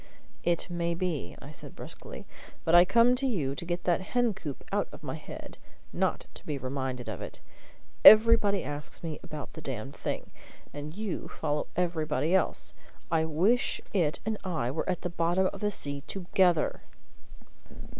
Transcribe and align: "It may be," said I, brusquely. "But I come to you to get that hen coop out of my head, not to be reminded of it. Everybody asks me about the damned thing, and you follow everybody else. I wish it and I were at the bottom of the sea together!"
"It 0.43 0.67
may 0.67 0.95
be," 0.95 1.37
said 1.51 1.73
I, 1.73 1.75
brusquely. 1.75 2.25
"But 2.63 2.73
I 2.73 2.85
come 2.85 3.15
to 3.17 3.27
you 3.27 3.53
to 3.53 3.65
get 3.65 3.83
that 3.83 4.01
hen 4.01 4.33
coop 4.33 4.63
out 4.71 4.87
of 4.91 5.03
my 5.03 5.13
head, 5.13 5.59
not 5.93 6.25
to 6.33 6.43
be 6.43 6.57
reminded 6.57 7.07
of 7.07 7.21
it. 7.21 7.39
Everybody 8.03 8.63
asks 8.63 9.03
me 9.03 9.19
about 9.21 9.53
the 9.53 9.61
damned 9.61 9.95
thing, 9.95 10.31
and 10.73 10.97
you 10.97 11.27
follow 11.27 11.67
everybody 11.75 12.33
else. 12.33 12.73
I 13.11 13.25
wish 13.25 13.79
it 13.93 14.19
and 14.25 14.39
I 14.43 14.71
were 14.71 14.89
at 14.89 15.01
the 15.01 15.09
bottom 15.11 15.45
of 15.53 15.59
the 15.59 15.69
sea 15.69 16.01
together!" 16.07 16.81